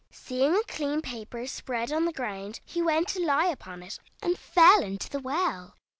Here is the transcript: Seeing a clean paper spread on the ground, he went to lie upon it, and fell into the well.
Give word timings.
Seeing 0.09 0.55
a 0.55 0.63
clean 0.63 1.03
paper 1.03 1.45
spread 1.45 1.91
on 1.91 2.05
the 2.05 2.11
ground, 2.11 2.59
he 2.65 2.81
went 2.81 3.07
to 3.09 3.23
lie 3.23 3.45
upon 3.45 3.83
it, 3.83 3.99
and 4.19 4.35
fell 4.35 4.81
into 4.81 5.07
the 5.07 5.19
well. 5.19 5.77